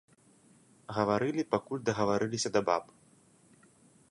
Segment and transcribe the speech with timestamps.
[0.97, 2.83] Гаварылі, пакуль дагаварыліся да баб.